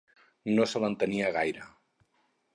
No 0.55 0.65
se 0.71 0.81
l'entenia 0.85 1.29
gaire. 1.37 1.69